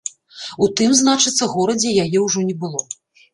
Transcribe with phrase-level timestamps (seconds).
[0.63, 2.81] У тым, значыцца, горадзе яе ўжо не было.